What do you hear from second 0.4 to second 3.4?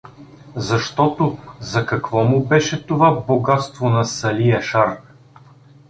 Защото за какво му беше това